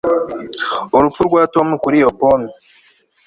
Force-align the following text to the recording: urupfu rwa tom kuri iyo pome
urupfu 0.97 1.21
rwa 1.27 1.41
tom 1.53 1.67
kuri 1.83 1.95
iyo 2.01 2.09
pome 2.19 2.49